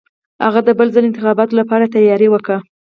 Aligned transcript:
هغه 0.45 0.59
د 0.67 0.69
بل 0.79 0.87
ځل 0.95 1.03
انتخاباتو 1.09 1.57
لپاره 1.61 1.91
تیاری 1.95 2.27
وکه. 2.29 2.57